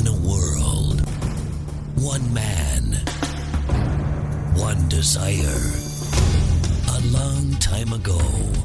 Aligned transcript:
in 0.00 0.06
a 0.06 0.20
world. 0.32 0.98
One 1.96 2.32
man. 2.32 2.84
One 4.56 4.88
desire. 4.88 5.60
A 6.96 7.00
long 7.18 7.54
time 7.60 7.92
ago, 7.92 8.20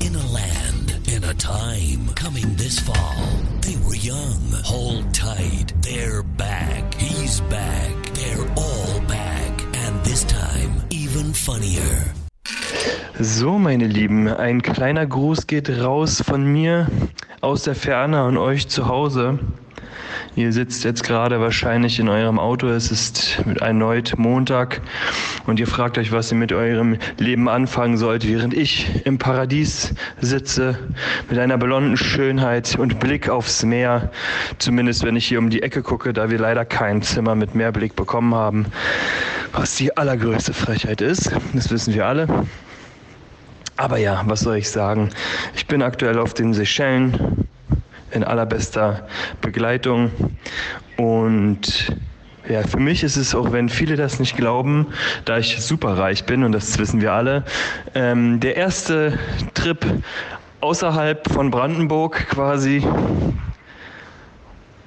in 0.00 0.16
a 0.16 0.26
land, 0.32 0.98
in 1.06 1.22
a 1.22 1.34
time, 1.34 2.08
coming 2.16 2.56
this 2.56 2.80
fall, 2.80 3.22
they 3.60 3.76
were 3.84 3.94
young. 3.94 4.40
Hold 4.64 5.14
tight, 5.14 5.72
they're 5.82 6.24
back. 6.24 6.94
He's 6.94 7.40
back. 7.42 7.94
They're 8.14 8.50
all 8.56 9.00
back. 9.06 9.52
And 9.84 10.02
this 10.04 10.24
time, 10.24 10.82
even 10.90 11.32
funnier. 11.32 12.12
So, 13.20 13.58
meine 13.58 13.86
Lieben, 13.86 14.26
ein 14.26 14.62
kleiner 14.62 15.06
Gruß 15.06 15.46
geht 15.46 15.68
raus 15.70 16.22
von 16.22 16.44
mir 16.44 16.88
aus 17.40 17.62
der 17.62 17.76
Ferne 17.76 18.18
an 18.20 18.36
euch 18.36 18.68
zu 18.68 18.88
Hause. 18.88 19.38
Ihr 20.36 20.52
sitzt 20.52 20.84
jetzt 20.84 21.02
gerade 21.04 21.40
wahrscheinlich 21.40 21.98
in 21.98 22.08
eurem 22.08 22.38
Auto. 22.38 22.68
Es 22.68 22.90
ist 22.90 23.42
erneut 23.60 24.14
Montag 24.16 24.80
und 25.46 25.58
ihr 25.58 25.66
fragt 25.66 25.98
euch, 25.98 26.12
was 26.12 26.30
ihr 26.30 26.38
mit 26.38 26.52
eurem 26.52 26.96
Leben 27.18 27.48
anfangen 27.48 27.96
sollt, 27.96 28.26
während 28.26 28.54
ich 28.54 29.04
im 29.04 29.18
Paradies 29.18 29.94
sitze 30.20 30.78
mit 31.28 31.38
einer 31.38 31.58
blonden 31.58 31.96
Schönheit 31.96 32.76
und 32.78 33.00
Blick 33.00 33.28
aufs 33.28 33.64
Meer. 33.64 34.10
Zumindest 34.58 35.04
wenn 35.04 35.16
ich 35.16 35.26
hier 35.26 35.38
um 35.38 35.50
die 35.50 35.62
Ecke 35.62 35.82
gucke, 35.82 36.12
da 36.12 36.30
wir 36.30 36.38
leider 36.38 36.64
kein 36.64 37.02
Zimmer 37.02 37.34
mit 37.34 37.54
Meerblick 37.54 37.96
bekommen 37.96 38.34
haben. 38.34 38.66
Was 39.52 39.76
die 39.76 39.96
allergrößte 39.96 40.52
Frechheit 40.52 41.00
ist, 41.00 41.32
das 41.54 41.70
wissen 41.70 41.94
wir 41.94 42.06
alle. 42.06 42.28
Aber 43.76 43.96
ja, 43.96 44.22
was 44.26 44.40
soll 44.40 44.58
ich 44.58 44.68
sagen? 44.68 45.08
Ich 45.56 45.66
bin 45.66 45.82
aktuell 45.82 46.18
auf 46.18 46.34
den 46.34 46.52
Seychellen 46.52 47.39
in 48.12 48.24
allerbester 48.24 49.06
Begleitung. 49.40 50.10
Und 50.96 51.92
ja, 52.48 52.62
für 52.62 52.80
mich 52.80 53.02
ist 53.02 53.16
es, 53.16 53.34
auch 53.34 53.52
wenn 53.52 53.68
viele 53.68 53.96
das 53.96 54.18
nicht 54.18 54.36
glauben, 54.36 54.86
da 55.24 55.38
ich 55.38 55.60
super 55.60 55.96
reich 55.96 56.24
bin, 56.24 56.42
und 56.42 56.52
das 56.52 56.78
wissen 56.78 57.00
wir 57.00 57.12
alle, 57.12 57.44
ähm, 57.94 58.40
der 58.40 58.56
erste 58.56 59.18
Trip 59.54 59.84
außerhalb 60.60 61.32
von 61.32 61.50
Brandenburg 61.50 62.28
quasi 62.28 62.82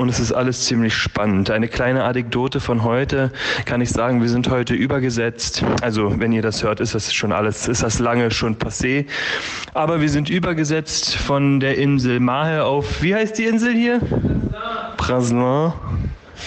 und 0.00 0.08
es 0.08 0.18
ist 0.18 0.32
alles 0.32 0.64
ziemlich 0.64 0.94
spannend. 0.94 1.50
Eine 1.50 1.68
kleine 1.68 2.04
Anekdote 2.04 2.58
von 2.58 2.84
heute 2.84 3.30
kann 3.66 3.82
ich 3.82 3.90
sagen, 3.90 4.22
wir 4.22 4.30
sind 4.30 4.48
heute 4.48 4.72
übergesetzt. 4.72 5.62
Also 5.82 6.18
wenn 6.18 6.32
ihr 6.32 6.40
das 6.40 6.62
hört, 6.62 6.80
ist 6.80 6.94
das 6.94 7.12
schon 7.12 7.32
alles, 7.32 7.68
ist 7.68 7.82
das 7.82 7.98
lange 7.98 8.30
schon 8.30 8.56
passé. 8.56 9.04
Aber 9.74 10.00
wir 10.00 10.08
sind 10.08 10.30
übergesetzt 10.30 11.16
von 11.16 11.60
der 11.60 11.76
Insel 11.76 12.18
Mahe 12.18 12.64
auf, 12.64 13.02
wie 13.02 13.14
heißt 13.14 13.36
die 13.36 13.44
Insel 13.44 13.74
hier? 13.74 14.00
Praslin. 14.96 15.74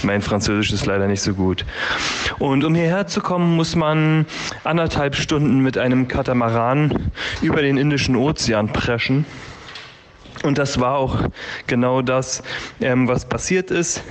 Mein 0.01 0.23
Französisch 0.23 0.73
ist 0.73 0.87
leider 0.87 1.07
nicht 1.07 1.21
so 1.21 1.35
gut. 1.35 1.63
Und 2.39 2.63
um 2.63 2.73
hierher 2.73 3.05
zu 3.05 3.21
kommen, 3.21 3.55
muss 3.55 3.75
man 3.75 4.25
anderthalb 4.63 5.15
Stunden 5.15 5.59
mit 5.59 5.77
einem 5.77 6.07
Katamaran 6.07 7.11
über 7.43 7.61
den 7.61 7.77
Indischen 7.77 8.15
Ozean 8.15 8.73
preschen. 8.73 9.27
Und 10.43 10.57
das 10.57 10.77
war 10.79 10.97
auch 10.97 11.29
genau 11.67 12.01
das, 12.01 12.43
ähm, 12.81 13.07
was 13.07 13.25
passiert 13.25 13.71
ist. 13.71 14.03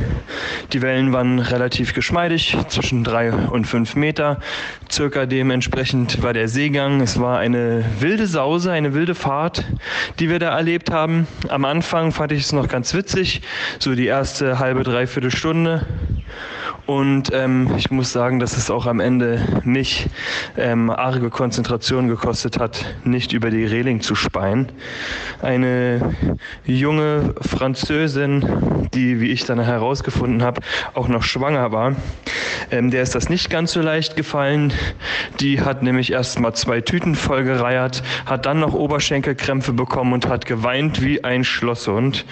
Die 0.73 0.81
Wellen 0.81 1.13
waren 1.13 1.39
relativ 1.39 1.93
geschmeidig, 1.93 2.57
zwischen 2.69 3.05
drei 3.05 3.33
und 3.33 3.67
fünf 3.67 3.95
Meter. 3.95 4.41
Circa 4.91 5.27
dementsprechend 5.27 6.23
war 6.23 6.33
der 6.33 6.49
Seegang. 6.49 7.03
Es 7.03 7.21
war 7.21 7.39
eine 7.39 7.85
wilde 8.01 8.27
Sause, 8.27 8.73
eine 8.73 8.95
wilde 8.95 9.15
Fahrt, 9.15 9.65
die 10.19 10.31
wir 10.31 10.39
da 10.39 10.57
erlebt 10.57 10.91
haben. 10.91 11.27
Am 11.49 11.67
Anfang 11.67 12.13
fand 12.13 12.33
ich 12.33 12.45
es 12.45 12.53
noch 12.53 12.67
ganz 12.67 12.95
witzig, 12.95 13.43
so 13.79 13.95
die 13.95 14.07
erste 14.07 14.59
halbe, 14.59 14.85
dreiviertel 14.85 15.31
Stunde. 15.31 15.87
Und 16.87 17.31
ähm, 17.33 17.71
ich 17.77 17.91
muss 17.91 18.13
sagen, 18.13 18.41
dass 18.41 18.57
es 18.57 18.71
auch 18.71 18.87
am 18.87 18.99
Ende 18.99 19.41
mich 19.65 20.09
ähm, 20.57 20.91
arge 20.91 21.31
Konzentration 21.31 22.09
gekostet 22.09 22.59
hat, 22.59 22.85
nicht 23.05 23.33
über 23.33 23.51
die 23.51 23.65
Reling 23.65 24.01
zu 24.01 24.17
speien. 24.17 24.73
Eine 25.41 26.15
junge 26.65 27.35
Französin, 27.41 28.89
die, 28.95 29.21
wie 29.21 29.31
ich 29.31 29.45
dann 29.45 29.61
herausgefunden 29.61 30.43
habe, 30.43 30.61
auch 30.95 31.07
noch 31.07 31.23
schwanger 31.23 31.71
war, 31.71 31.95
ähm, 32.73 32.91
der 32.91 33.03
ist 33.03 33.15
das 33.15 33.29
nicht 33.29 33.49
ganz 33.49 33.73
so 33.73 33.81
leicht 33.81 34.17
gefallen. 34.17 34.73
Die 35.39 35.61
hat 35.61 35.83
nämlich 35.85 36.13
erst 36.13 36.41
mal 36.41 36.53
zwei 36.53 36.81
Tüten 36.81 37.15
vollgereiert, 37.15 38.03
hat 38.27 38.45
dann 38.45 38.59
noch 38.59 38.75
Oberschenkelkrämpfe 38.75 39.73
bekommen 39.73 40.13
und 40.13 40.29
hat 40.29 40.47
geweint 40.47 41.01
wie 41.01 41.23
ein 41.23 41.45
Schlosshund. 41.45 42.25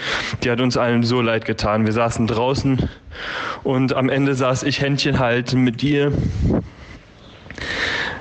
Die 0.43 0.51
hat 0.51 0.59
uns 0.59 0.75
allen 0.75 1.03
so 1.03 1.21
leid 1.21 1.45
getan. 1.45 1.85
Wir 1.85 1.93
saßen 1.93 2.27
draußen 2.27 2.89
und 3.63 3.93
am 3.93 4.09
Ende 4.09 4.35
saß 4.35 4.63
ich 4.63 4.81
Händchen 4.81 5.19
halten 5.19 5.61
mit 5.61 5.81
dir. 5.81 6.11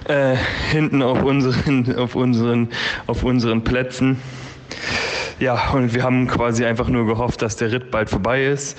Äh, 0.05 0.37
hinten 0.71 1.03
auf 1.03 1.23
unseren, 1.23 1.97
auf, 1.97 2.15
unseren, 2.15 2.69
auf 3.06 3.23
unseren 3.23 3.62
Plätzen. 3.62 4.21
Ja, 5.39 5.71
und 5.71 5.95
wir 5.95 6.03
haben 6.03 6.27
quasi 6.27 6.67
einfach 6.67 6.89
nur 6.89 7.06
gehofft, 7.06 7.41
dass 7.41 7.56
der 7.56 7.73
Ritt 7.73 7.91
bald 7.91 8.11
vorbei 8.11 8.45
ist. 8.45 8.77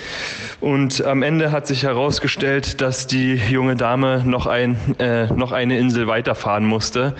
Und 0.59 1.03
am 1.03 1.23
Ende 1.23 1.51
hat 1.51 1.65
sich 1.65 1.81
herausgestellt, 1.81 2.81
dass 2.81 3.07
die 3.07 3.33
junge 3.33 3.75
Dame 3.75 4.23
noch, 4.23 4.45
ein, 4.45 4.77
äh, 4.99 5.25
noch 5.33 5.53
eine 5.53 5.79
Insel 5.79 6.05
weiterfahren 6.05 6.65
musste, 6.65 7.15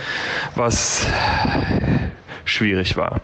was 0.56 1.08
schwierig 2.62 2.96
war. 2.96 3.22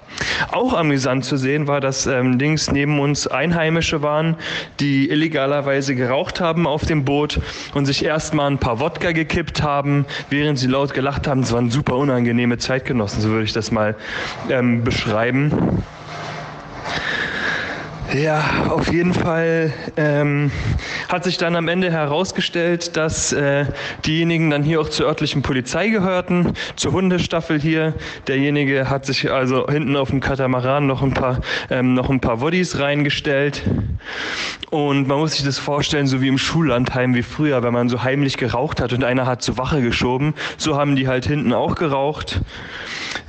Auch 0.51 0.73
amüsant 0.73 1.23
zu 1.23 1.37
sehen 1.37 1.67
war, 1.67 1.79
dass 1.79 2.07
ähm, 2.07 2.39
links 2.39 2.71
neben 2.71 2.99
uns 2.99 3.27
Einheimische 3.27 4.01
waren, 4.01 4.35
die 4.79 5.11
illegalerweise 5.11 5.93
geraucht 5.93 6.41
haben 6.41 6.65
auf 6.65 6.85
dem 6.85 7.05
Boot 7.05 7.39
und 7.75 7.85
sich 7.85 8.03
erstmal 8.03 8.49
ein 8.49 8.57
paar 8.57 8.79
Wodka 8.79 9.11
gekippt 9.11 9.61
haben, 9.61 10.05
während 10.31 10.57
sie 10.57 10.65
laut 10.65 10.95
gelacht 10.95 11.27
haben. 11.27 11.41
Es 11.41 11.51
waren 11.51 11.69
super 11.69 11.97
unangenehme 11.97 12.57
Zeitgenossen, 12.57 13.21
so 13.21 13.29
würde 13.29 13.43
ich 13.43 13.53
das 13.53 13.69
mal 13.69 13.95
ähm, 14.49 14.83
beschreiben. 14.83 15.83
Ja, 18.13 18.67
auf 18.69 18.89
jeden 18.91 19.13
Fall 19.13 19.73
ähm, 19.97 20.49
hat 21.09 21.25
sich 21.25 21.37
dann 21.37 21.57
am 21.57 21.67
Ende 21.67 21.91
herausgestellt, 21.91 22.95
dass 22.95 23.33
äh, 23.33 23.65
diejenigen 24.05 24.49
dann 24.49 24.63
hier 24.63 24.79
auch 24.79 24.87
zur 24.87 25.07
örtlichen 25.07 25.41
Polizei 25.41 25.89
gehörten, 25.89 26.53
zur 26.77 26.93
Hundestaffel 26.93 27.59
hier. 27.59 27.93
Derjenige 28.27 28.89
hat 28.89 29.05
sich 29.05 29.29
also 29.29 29.67
hinten 29.67 29.97
auf 29.97 30.09
dem 30.09 30.21
Katamaran 30.21 30.87
noch 30.87 31.03
ein 31.03 31.13
paar, 31.13 31.41
ähm, 31.69 31.95
noch 31.95 32.09
ein 32.09 32.21
paar 32.21 32.39
Woddies 32.39 32.79
reingestellt. 32.79 33.63
Und 34.69 35.09
man 35.09 35.19
muss 35.19 35.33
sich 35.33 35.43
das 35.43 35.59
vorstellen, 35.59 36.07
so 36.07 36.21
wie 36.21 36.29
im 36.29 36.37
Schullandheim 36.37 37.13
wie 37.13 37.23
früher, 37.23 37.61
wenn 37.61 37.73
man 37.73 37.89
so 37.89 38.03
heimlich 38.03 38.37
geraucht 38.37 38.79
hat 38.79 38.93
und 38.93 39.03
einer 39.03 39.25
hat 39.25 39.41
zur 39.41 39.57
Wache 39.57 39.81
geschoben. 39.81 40.33
So 40.57 40.77
haben 40.77 40.95
die 40.95 41.09
halt 41.09 41.25
hinten 41.25 41.51
auch 41.51 41.75
geraucht. 41.75 42.39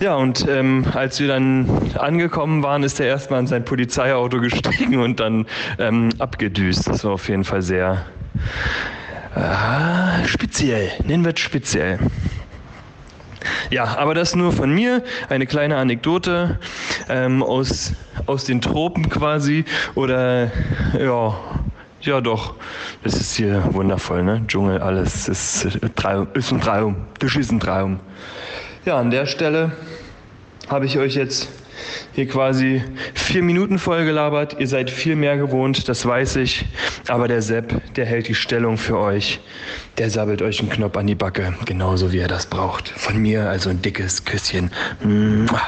Ja, 0.01 0.15
und 0.15 0.47
ähm, 0.49 0.85
als 0.95 1.19
wir 1.19 1.27
dann 1.27 1.69
angekommen 1.97 2.63
waren, 2.63 2.85
ist 2.85 3.01
er 3.01 3.07
erstmal 3.07 3.41
in 3.41 3.49
sein 3.49 3.65
Polizeiauto 3.65 4.41
gestiegen 4.41 4.68
und 4.97 5.21
dann 5.21 5.47
ähm, 5.79 6.11
abgedüst. 6.19 6.89
Das 6.89 7.05
war 7.05 7.13
auf 7.13 7.29
jeden 7.29 7.45
Fall 7.45 7.63
sehr 7.63 8.05
äh, 9.35 10.27
speziell. 10.27 10.91
Nennen 11.05 11.25
wir 11.25 11.33
es 11.35 11.41
speziell. 11.41 11.99
Ja, 13.71 13.97
aber 13.99 14.15
das 14.15 14.35
nur 14.35 14.53
von 14.53 14.75
mir. 14.75 15.03
Eine 15.29 15.47
kleine 15.47 15.77
Anekdote 15.77 16.59
ähm, 17.09 17.43
aus, 17.43 17.93
aus 18.27 18.45
den 18.45 18.61
Tropen 18.61 19.09
quasi. 19.09 19.65
Oder 19.95 20.51
ja, 20.99 21.39
ja 22.01 22.21
doch. 22.21 22.55
Das 23.05 23.15
ist 23.15 23.37
hier 23.37 23.63
wundervoll, 23.73 24.23
ne? 24.23 24.43
Dschungel, 24.47 24.81
alles. 24.81 25.29
Ist, 25.29 25.65
ist 25.65 25.83
ein 25.83 25.95
Traum. 25.95 26.97
Das 27.19 27.37
ist 27.37 27.53
ein 27.53 27.61
Traum. 27.61 28.01
Ja, 28.85 28.99
an 28.99 29.11
der 29.11 29.27
Stelle 29.27 29.73
habe 30.69 30.87
ich 30.87 30.99
euch 30.99 31.15
jetzt 31.15 31.49
hier 32.13 32.27
quasi 32.27 32.83
vier 33.15 33.43
Minuten 33.43 33.79
voll 33.79 34.05
gelabert. 34.05 34.57
Ihr 34.59 34.69
seid 34.69 34.91
viel 34.91 35.17
mehr 35.17 35.37
gewohnt, 35.37 35.89
das 35.89 36.05
weiß 36.05 36.37
ich. 36.37 36.65
Aber 37.09 37.29
der 37.29 37.43
Sepp, 37.43 37.95
der 37.95 38.07
hält 38.07 38.29
die 38.29 38.35
Stellung 38.35 38.77
für 38.77 38.99
euch. 38.99 39.41
Der 39.97 40.11
sabbelt 40.11 40.43
euch 40.43 40.61
einen 40.61 40.71
Knopf 40.71 40.97
an 40.97 41.07
die 41.07 41.15
Backe, 41.15 41.55
genauso 41.65 42.13
wie 42.13 42.19
er 42.19 42.29
das 42.29 42.47
braucht. 42.47 42.89
Von 42.89 43.19
mir 43.19 43.49
also 43.49 43.71
ein 43.71 43.83
dickes 43.83 44.25
Küsschen. 44.25 44.71
Mua. 45.03 45.61